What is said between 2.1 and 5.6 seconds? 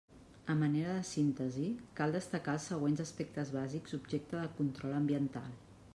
destacar els següents aspectes bàsics objecte de control ambiental.